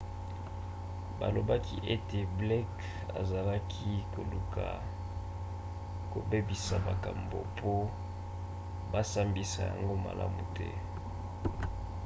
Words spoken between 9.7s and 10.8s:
yango malamu te